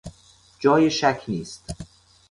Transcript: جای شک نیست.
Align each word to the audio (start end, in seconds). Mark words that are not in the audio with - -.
جای 0.59 0.89
شک 0.91 1.21
نیست. 1.27 1.65